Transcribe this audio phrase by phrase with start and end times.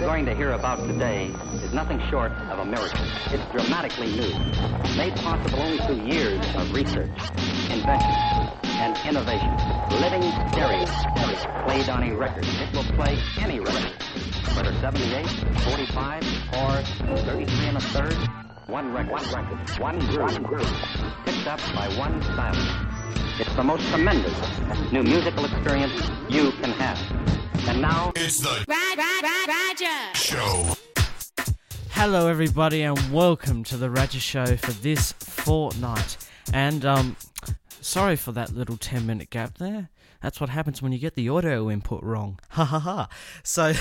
[0.00, 1.26] you're going to hear about today
[1.62, 3.04] is nothing short of a miracle.
[3.26, 4.32] It's dramatically new,
[4.96, 7.10] made possible only through years of research,
[7.68, 8.10] invention,
[8.80, 9.52] and innovation.
[10.00, 10.86] Living stereo,
[11.66, 12.46] played on a record.
[12.46, 13.92] It will play any record,
[14.56, 15.26] whether 78,
[15.64, 16.22] 45,
[16.56, 16.82] or
[17.26, 18.14] 33 and a third.
[18.68, 19.98] One record, one record, one
[20.44, 23.38] groove, one picked up by one stylus.
[23.38, 24.32] It's the most tremendous
[24.92, 27.39] new musical experience you can have.
[27.70, 30.14] And now, It's the Rod, Rod, Rod, Roger.
[30.18, 30.74] show.
[31.90, 36.16] Hello, everybody, and welcome to the Roger Show for this fortnight.
[36.52, 37.16] And um,
[37.80, 39.88] sorry for that little ten-minute gap there.
[40.20, 42.40] That's what happens when you get the audio input wrong.
[42.48, 43.08] Ha ha ha.
[43.44, 43.72] So,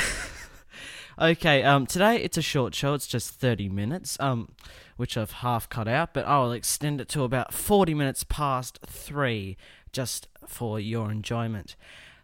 [1.20, 2.94] okay, um, today it's a short show.
[2.94, 4.18] It's just thirty minutes.
[4.20, 4.50] Um,
[4.98, 9.58] which I've half cut out, but I'll extend it to about forty minutes past three,
[9.92, 11.76] just for your enjoyment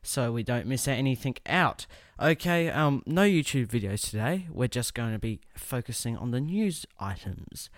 [0.05, 1.85] so we don't miss anything out.
[2.21, 4.47] Okay, um, no YouTube videos today.
[4.51, 7.69] We're just going to be focusing on the news items.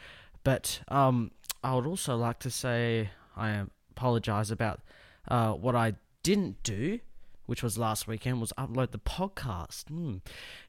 [0.44, 1.32] But um,
[1.64, 4.82] I would also like to say I apologize about
[5.28, 7.00] uh, what I didn't do,
[7.46, 9.88] which was last weekend, was upload the podcast.
[9.88, 10.18] Hmm.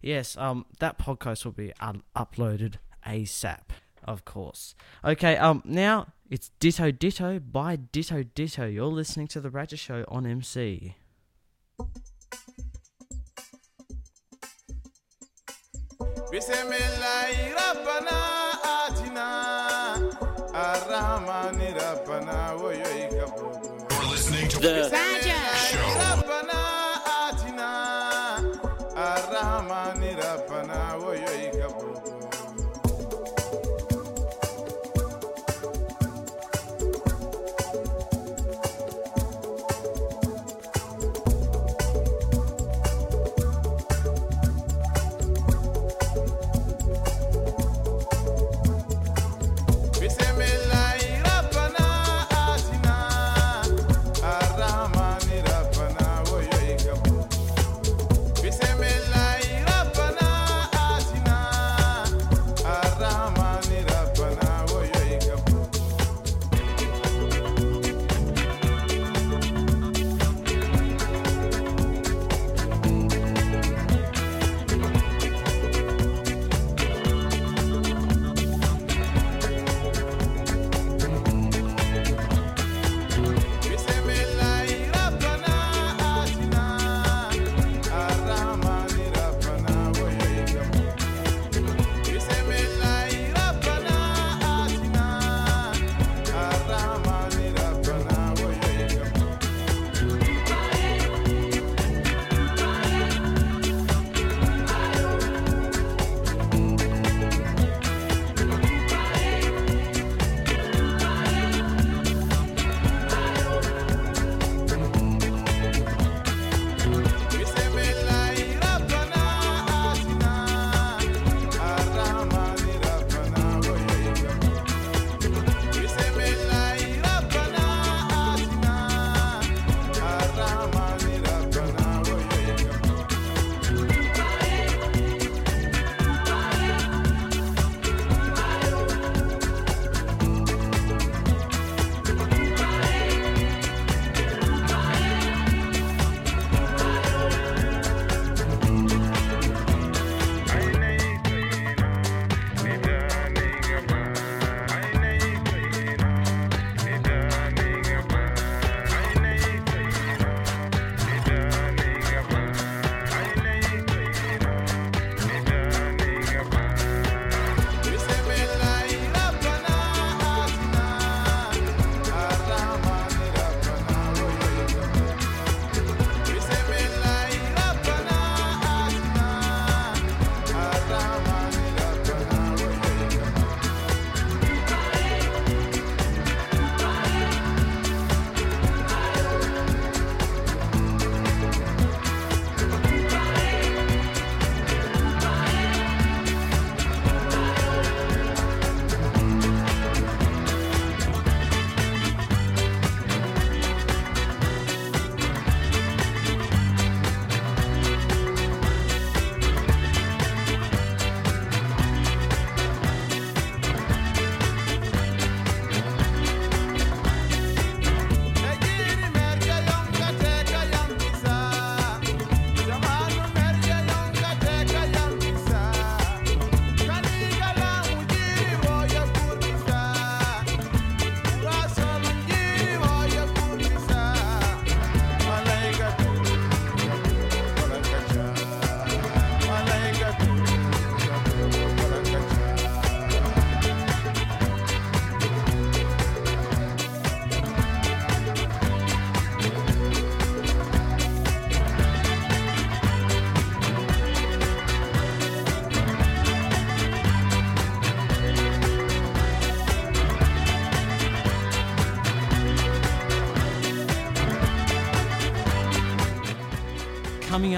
[0.00, 2.75] Yes, um, that podcast will be un- uploaded
[3.06, 3.70] ASAP,
[4.05, 4.75] of course.
[5.05, 8.67] Okay, um, now it's Ditto Ditto by Ditto Ditto.
[8.67, 10.97] You're listening to the Ratchet Show on MC
[16.31, 18.17] bisimilayi rabana
[18.79, 19.27] atina
[20.55, 23.69] arahamani rabana woyo ikabugu.
[23.91, 25.18] You're listening to the.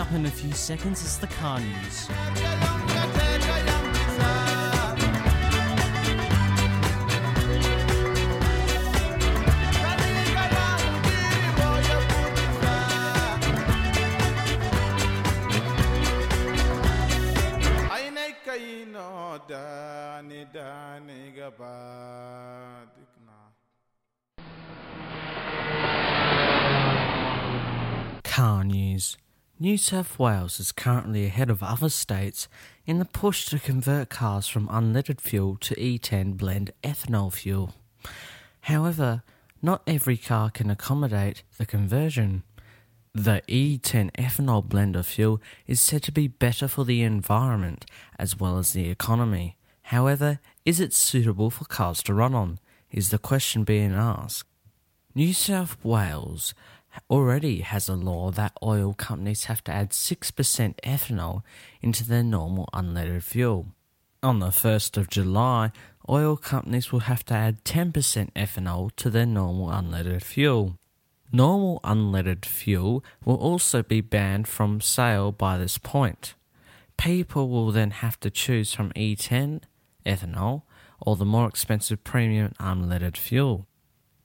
[0.00, 2.08] Up in a few seconds is the car news.
[28.25, 29.17] Car news.
[29.62, 32.48] New South Wales is currently ahead of other states
[32.86, 37.74] in the push to convert cars from unleaded fuel to E10 blend ethanol fuel.
[38.62, 39.22] However,
[39.60, 42.42] not every car can accommodate the conversion.
[43.12, 47.84] The E10 ethanol blend of fuel is said to be better for the environment
[48.18, 49.58] as well as the economy.
[49.82, 52.60] However, is it suitable for cars to run on?
[52.90, 54.48] Is the question being asked.
[55.14, 56.54] New South Wales
[57.08, 61.42] already has a law that oil companies have to add 6% ethanol
[61.81, 63.66] into their normal unleaded fuel.
[64.22, 65.72] On the 1st of July,
[66.08, 67.92] oil companies will have to add 10%
[68.32, 70.76] ethanol to their normal unleaded fuel.
[71.32, 76.34] Normal unleaded fuel will also be banned from sale by this point.
[76.98, 79.62] People will then have to choose from E10,
[80.04, 80.62] ethanol,
[81.00, 83.66] or the more expensive premium unleaded fuel.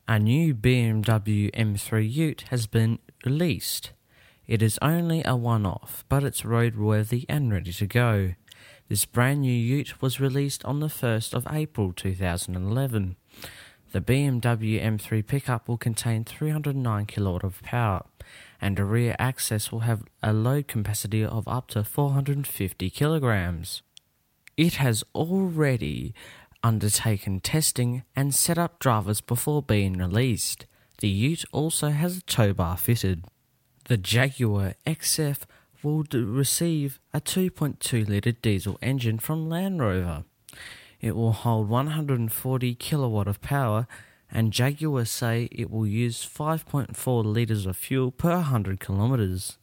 [0.08, 3.90] A new BMW M3 Ute has been released.
[4.46, 8.36] It is only a one off, but it's roadworthy and ready to go.
[8.88, 13.16] This brand new Ute was released on the 1st of April 2011.
[13.94, 18.06] The BMW M3 pickup will contain 309 kilowatt of power,
[18.62, 23.82] and the rear access will have a load capacity of up to 450 kilograms.
[24.56, 26.14] It has already
[26.66, 30.66] undertaken testing and set up drivers before being released.
[30.98, 33.26] The Ute also has a tow bar fitted.
[33.88, 35.42] The Jaguar XF
[35.84, 40.24] will d- receive a 2.2 litre diesel engine from Land Rover.
[41.00, 43.86] It will hold 140 kilowatt of power,
[44.32, 49.60] and Jaguar say it will use 5.4 litres of fuel per 100 kilometres.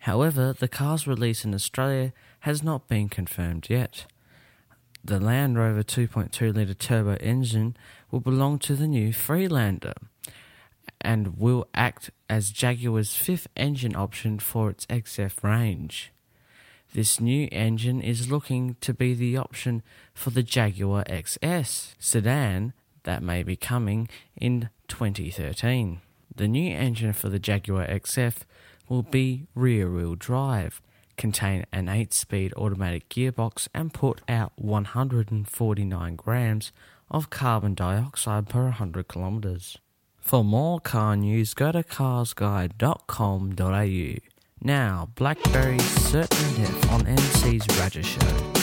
[0.00, 4.06] However, the car's release in Australia has not been confirmed yet.
[5.04, 7.76] The Land Rover 2.2 litre turbo engine
[8.12, 9.94] will belong to the new Freelander
[11.00, 16.12] and will act as Jaguar's fifth engine option for its XF range.
[16.94, 19.82] This new engine is looking to be the option
[20.14, 22.72] for the Jaguar XS sedan
[23.02, 26.00] that may be coming in 2013.
[26.36, 28.42] The new engine for the Jaguar XF
[28.88, 30.80] will be rear wheel drive,
[31.16, 36.72] contain an 8 speed automatic gearbox, and put out 149 grams
[37.10, 39.78] of carbon dioxide per 100 kilometres.
[40.18, 44.18] For more car news, go to carsguide.com.au.
[44.64, 48.61] Now, Blackberry's Certain Death on MC's Raja Show.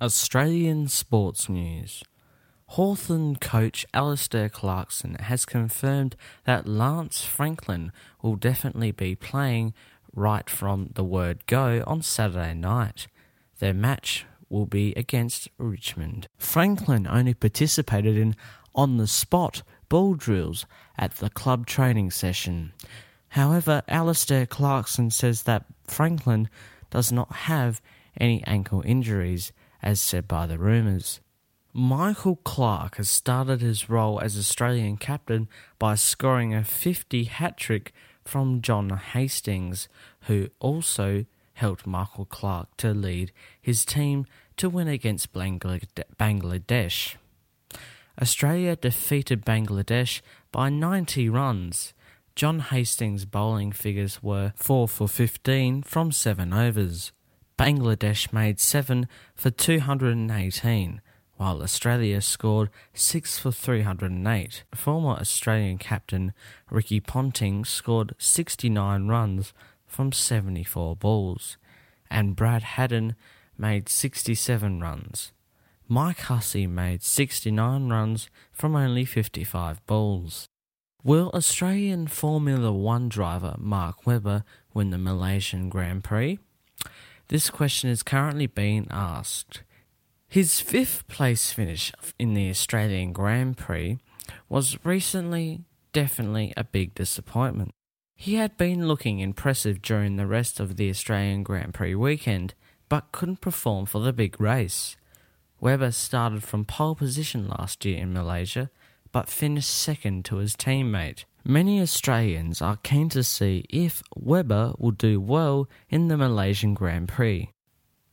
[0.00, 2.04] Australian sports news.
[2.66, 6.14] Hawthorn coach Alastair Clarkson has confirmed
[6.44, 7.90] that Lance Franklin
[8.22, 9.74] will definitely be playing
[10.14, 13.08] right from the word go on Saturday night.
[13.58, 16.28] Their match will be against Richmond.
[16.38, 18.36] Franklin only participated in
[18.76, 20.64] on the spot ball drills
[20.96, 22.72] at the club training session.
[23.30, 26.48] However, Alastair Clarkson says that Franklin
[26.88, 27.80] does not have
[28.20, 31.20] any ankle injuries, as said by the rumours.
[31.72, 37.92] Michael Clarke has started his role as Australian captain by scoring a 50 hat trick
[38.24, 39.88] from John Hastings,
[40.22, 47.16] who also helped Michael Clarke to lead his team to win against Bangladesh.
[48.20, 50.20] Australia defeated Bangladesh
[50.50, 51.94] by 90 runs.
[52.34, 57.12] John Hastings' bowling figures were 4 for 15 from 7 overs.
[57.58, 61.00] Bangladesh made 7 for 218,
[61.38, 64.62] while Australia scored 6 for 308.
[64.76, 66.32] Former Australian captain
[66.70, 69.52] Ricky Ponting scored 69 runs
[69.86, 71.56] from 74 balls,
[72.08, 73.16] and Brad Haddin
[73.58, 75.32] made 67 runs.
[75.88, 80.46] Mike Hussey made 69 runs from only 55 balls.
[81.02, 86.38] Will Australian Formula One driver Mark Webber win the Malaysian Grand Prix?
[87.28, 89.62] This question is currently being asked.
[90.28, 93.98] His fifth place finish in the Australian Grand Prix
[94.48, 97.72] was recently definitely a big disappointment.
[98.14, 102.54] He had been looking impressive during the rest of the Australian Grand Prix weekend,
[102.88, 104.96] but couldn't perform for the big race.
[105.60, 108.70] Webber started from pole position last year in Malaysia,
[109.12, 111.24] but finished second to his teammate.
[111.44, 117.08] Many Australians are keen to see if Webber will do well in the Malaysian Grand
[117.08, 117.50] Prix.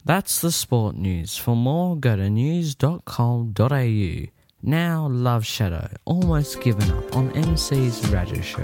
[0.05, 1.35] That's the sport news.
[1.35, 4.25] For more, go to news.com.au.
[4.61, 8.63] Now, Love Shadow, almost given up on MC's Raja Show.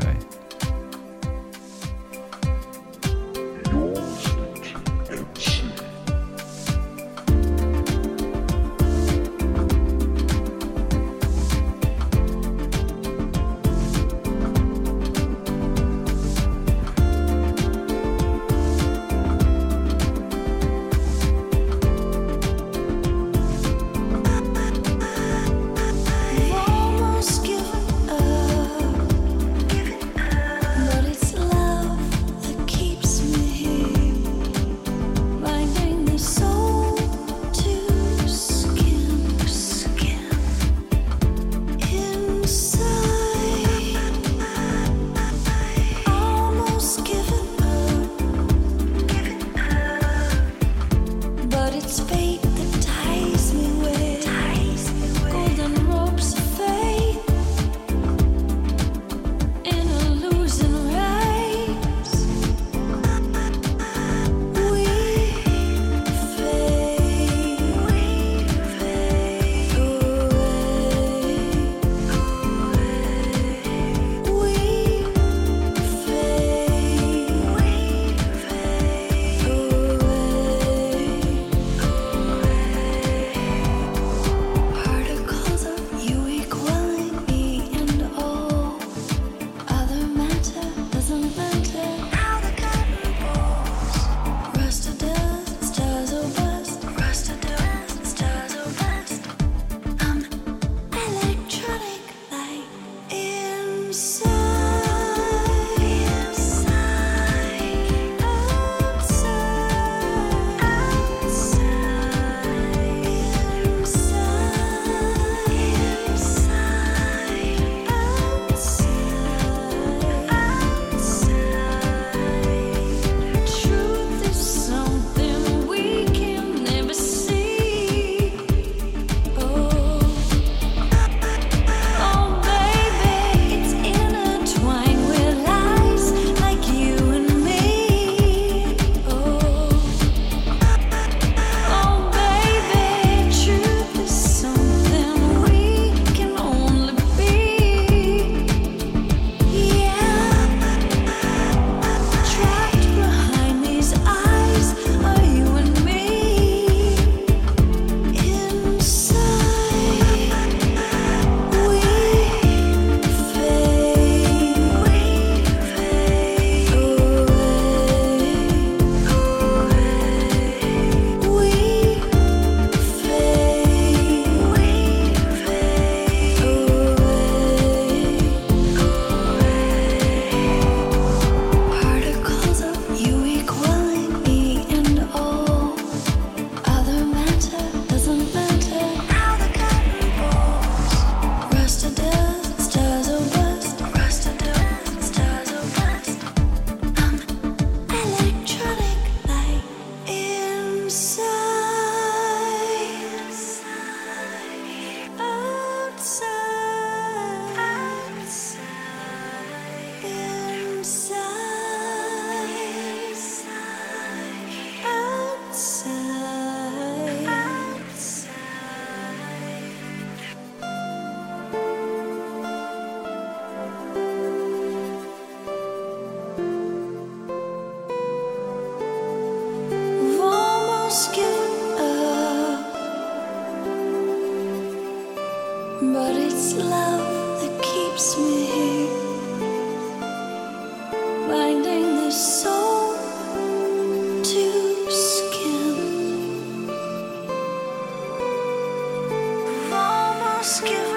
[250.41, 250.90] Almost given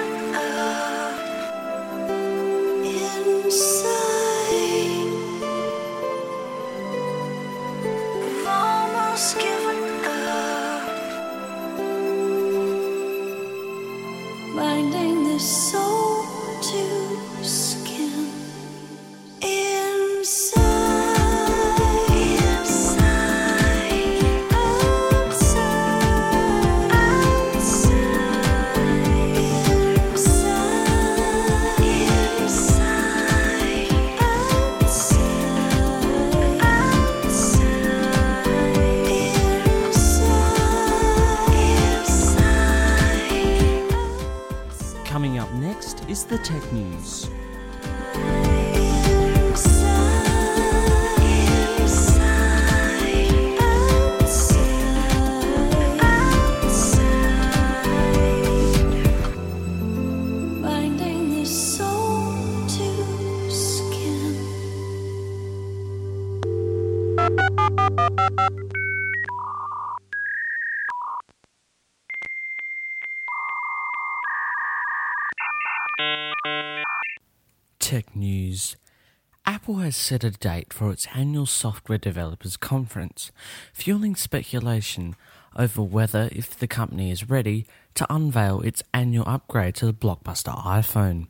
[79.65, 83.31] Apple has set a date for its annual Software Developers Conference,
[83.73, 85.15] fueling speculation
[85.55, 90.55] over whether if the company is ready to unveil its annual upgrade to the blockbuster
[90.63, 91.29] iPhone.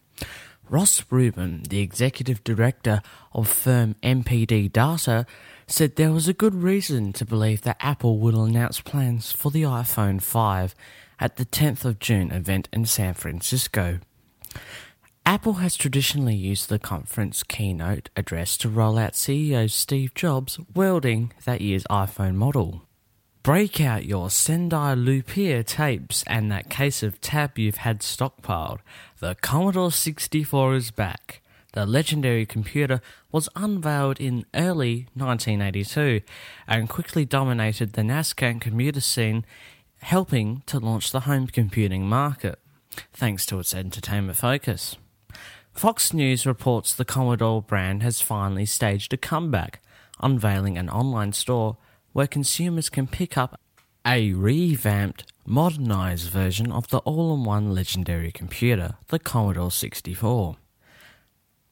[0.69, 5.25] Ross Rubin, the executive director of firm NPD Data,
[5.65, 9.63] said there was a good reason to believe that Apple will announce plans for the
[9.63, 10.75] iPhone 5
[11.21, 13.99] at the 10th of June event in San Francisco.
[15.27, 21.33] Apple has traditionally used the conference keynote address to roll out CEO Steve Jobs welding
[21.45, 22.83] that year's iPhone model.
[23.41, 28.81] Break out your Cyndi Lauper tapes and that case of tab you've had stockpiled.
[29.19, 31.41] The Commodore 64 is back.
[31.73, 36.21] The legendary computer was unveiled in early 1982
[36.67, 39.43] and quickly dominated the NASCAR commuter scene,
[40.01, 42.59] helping to launch the home computing market,
[43.11, 44.97] thanks to its entertainment focus.
[45.75, 49.81] Fox News reports the Commodore brand has finally staged a comeback,
[50.21, 51.75] unveiling an online store
[52.13, 53.59] where consumers can pick up
[54.07, 60.55] a revamped, modernized version of the all in one legendary computer, the Commodore 64.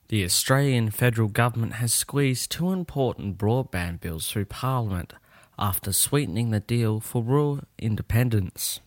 [0.10, 5.14] The Australian federal government has squeezed two important broadband bills through Parliament
[5.58, 8.82] after sweetening the deal for rural independents.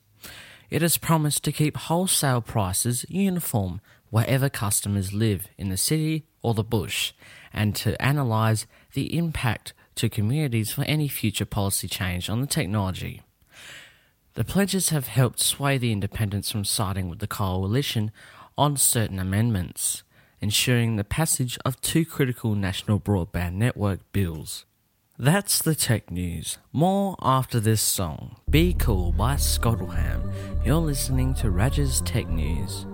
[0.69, 6.55] It has promised to keep wholesale prices uniform wherever customers live in the city or
[6.55, 7.13] the bush
[7.53, 13.23] and to analyse the impact to communities for any future policy change on the technology.
[14.35, 18.11] The pledges have helped sway the independents from siding with the coalition
[18.59, 20.03] on certain amendments,
[20.41, 24.67] ensuring the passage of two critical national broadband network bills.
[25.19, 26.59] That's the tech news.
[26.73, 30.31] More after this song, Be Cool by Scottleham.
[30.63, 32.85] You're listening to Raja's Tech News.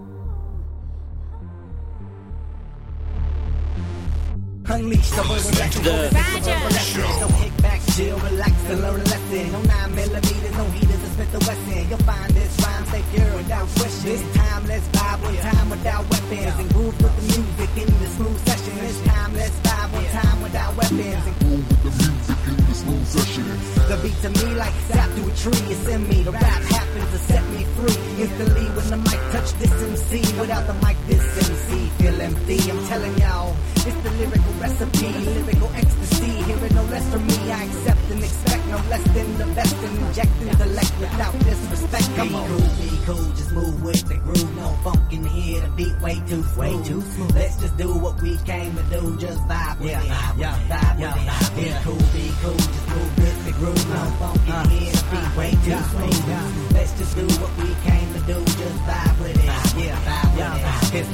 [4.73, 5.85] Unleash the verbal lesson.
[5.85, 9.53] The No kickback, chill, relax, and learn a lesson.
[9.53, 11.89] No 9 millimeters, no heaters, and Smith Wesson.
[11.89, 14.11] You'll find this rhyme secure without question.
[14.11, 16.59] This time, let's vibe one time without weapons.
[16.59, 18.79] And groove with the music in the smooth session.
[18.79, 21.27] This time, vibe one time without weapons.
[21.27, 23.45] And groove with the music in the smooth session.
[23.89, 25.63] The beat to me like sap through a tree.
[25.73, 26.23] It's in me.
[26.23, 28.23] The rap happens to set me free.
[28.23, 30.41] Instantly when the mic touch this MC.
[30.41, 32.59] Without the mic, this MC feel empty.
[32.71, 36.33] I'm telling y'all, it's the lyrical recipe, lyrical ecstasy.
[36.49, 39.99] Hearing no less from me, I accept and expect no less than the best and
[39.99, 42.09] inject intellect without disrespect.
[42.17, 44.57] Come on, cool, be cool, just move with the groove.
[44.57, 47.35] No funk in here, the beat way too way too smooth.
[47.35, 50.69] Let's just do what we came to do, just vibe with it, vibe with it,
[50.73, 51.65] vibe with it.
[51.65, 53.89] Be cool, be cool, just move with the groove.
[53.91, 56.73] No funk in uh, here, the beat way too smooth.
[56.73, 58.12] Let's just do what we came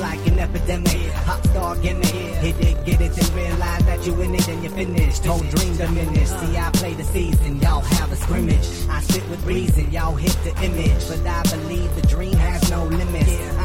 [0.08, 2.34] like an epidemic, hot star in it.
[2.44, 5.24] Hit it, get it, then realize that you in it and you're finished.
[5.24, 6.34] Whole dream diminished.
[6.40, 8.68] See, I play the season, y'all have a scrimmage.
[8.88, 11.02] I sit with reason, y'all hit the image.
[11.08, 13.57] But I believe the dream has no limits.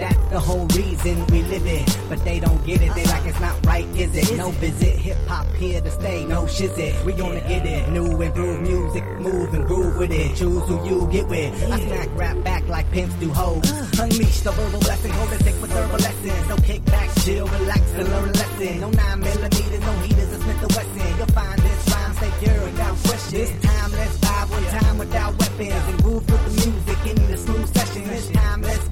[0.00, 1.98] That's the whole reason we live it.
[2.08, 4.36] But they don't get it, they like it's not right, is it?
[4.36, 7.04] No visit, hip hop here to stay, no shizit.
[7.04, 7.88] We gonna get it.
[7.90, 10.36] New and improved music, move and groove with it.
[10.36, 11.52] Choose who you get with.
[11.70, 13.70] I smack rap back like pimps do hoes.
[13.98, 16.48] Unleash the verbal blessing, hold it thick with verbal lessons.
[16.48, 18.80] No kick back, chill, relax and learn a lesson.
[18.80, 21.18] No nine millimeters, no heaters, a Smith & Wesson.
[21.18, 23.38] You'll find this rhyme stay pure without question.
[23.38, 27.36] This time let's vibe one time without weapons and groove with the music in the
[27.36, 28.04] smooth session.
[28.08, 28.89] This time let's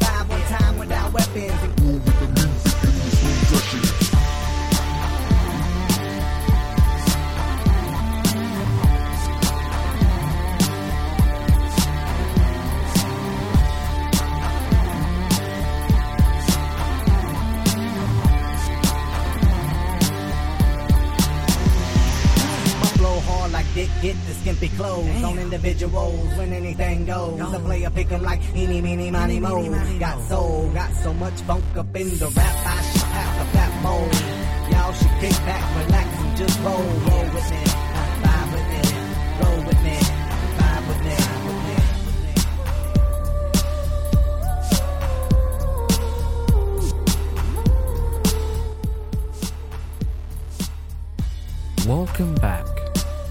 [1.46, 1.88] without
[23.98, 27.38] hard like dick hit the skimpy clothes on individuals when anything goes.
[27.50, 29.62] The player pick 'em like eeny, meeny, miny, mo.
[29.98, 33.82] Got soul, got so much funk up in the rap, I should have a fat
[33.82, 34.14] mold.
[34.70, 37.64] Y'all should kick back, relax, and just roll, roll with me,
[38.22, 38.80] vibe with me,
[39.40, 39.98] roll with me,
[40.58, 41.14] vibe with me,
[41.46, 41.74] with me.
[51.87, 52.67] Welcome back.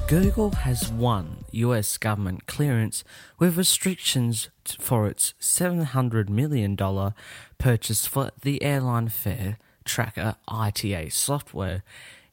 [0.08, 3.04] Google has won US government clearance
[3.39, 4.48] with restrictions
[4.80, 6.78] for its $700 million
[7.58, 11.84] purchase for the airline fare tracker ITA software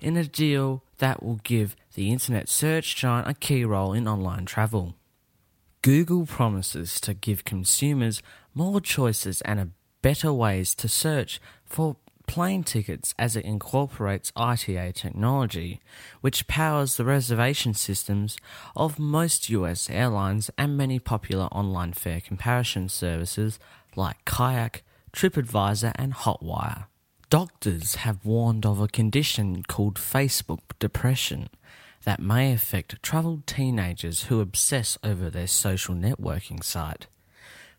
[0.01, 4.45] in a deal that will give the internet search giant a key role in online
[4.45, 4.95] travel.
[5.83, 8.23] Google promises to give consumers
[8.55, 15.81] more choices and better ways to search for plane tickets as it incorporates ITA technology,
[16.21, 18.37] which powers the reservation systems
[18.75, 23.59] of most US airlines and many popular online fare comparison services
[23.97, 24.83] like Kayak,
[25.13, 26.87] TripAdvisor, and Hotwire.
[27.31, 31.49] Doctors have warned of a condition called Facebook depression
[32.05, 37.07] that may affect troubled teenagers who obsess over their social networking site.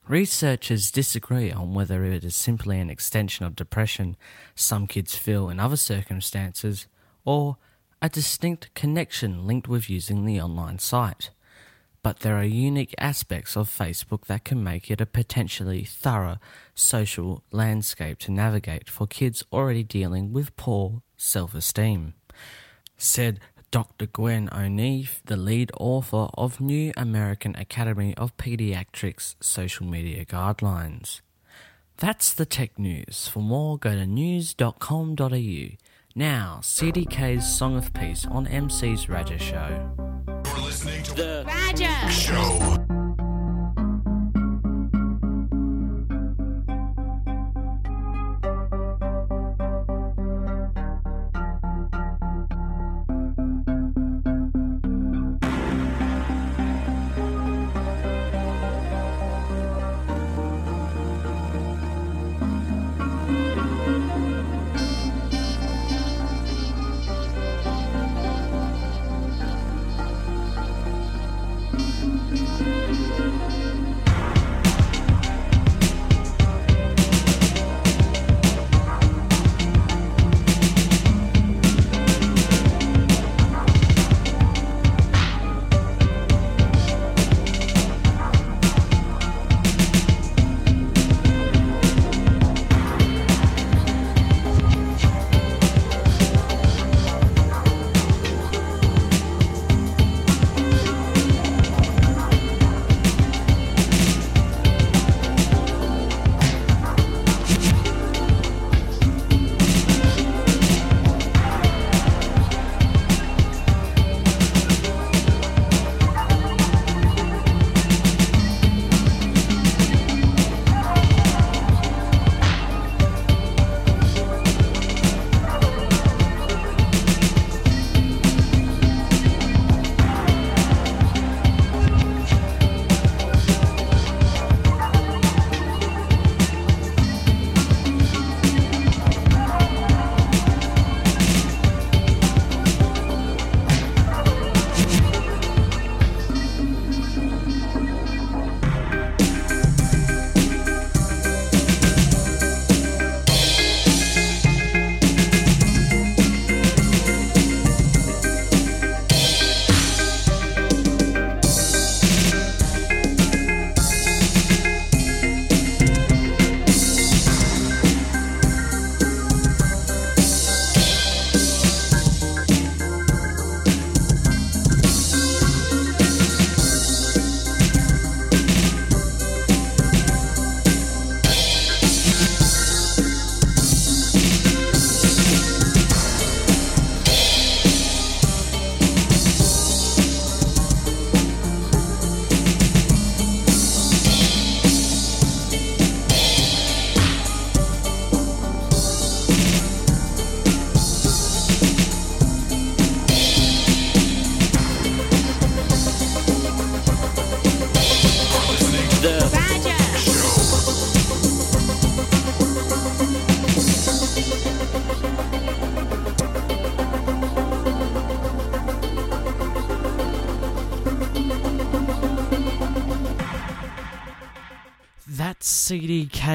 [0.07, 4.15] Researchers disagree on whether it is simply an extension of depression
[4.53, 6.85] some kids feel in other circumstances,
[7.23, 7.57] or
[8.03, 11.31] a distinct connection linked with using the online site.
[12.03, 16.37] But there are unique aspects of Facebook that can make it a potentially thorough
[16.75, 22.13] social landscape to navigate for kids already dealing with poor self esteem.
[22.95, 23.39] Said
[23.75, 24.05] Dr.
[24.05, 31.19] Gwen O'Neill, the lead author of New American Academy of Pediatrics Social Media Guidelines.
[31.97, 33.27] That's the tech news.
[33.27, 35.67] For more, go to news.com.au.
[36.15, 39.91] Now, CDK's Song of Peace on MC's Raja Show.
[40.45, 42.74] You're listening to The Raja Show.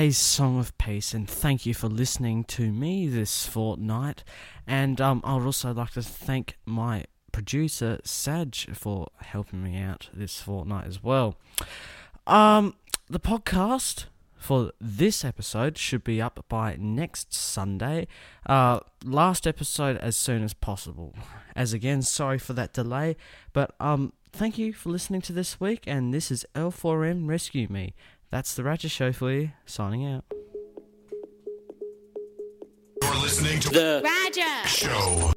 [0.01, 4.25] CDK's Song of Peace, and thank you for listening to me this fortnight.
[4.67, 10.09] And um, I would also like to thank my producer Saj for helping me out
[10.15, 11.37] this fortnight as well.
[12.27, 12.77] Um,
[13.11, 14.07] the podcast
[14.39, 18.07] for this episode should be up by next Sunday.
[18.47, 21.15] Uh, last episode as soon as possible.
[21.55, 23.17] As again, sorry for that delay,
[23.53, 25.85] but um, thank you for listening to this week.
[25.87, 27.93] And this is L4M Rescue Me.
[28.31, 29.51] That's the Ratchet Show for you.
[29.66, 30.25] Signing out.
[33.03, 34.69] You're listening to The Roger.
[34.69, 35.33] Show.